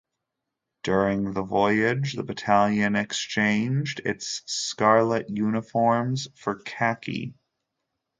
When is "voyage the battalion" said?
1.43-2.95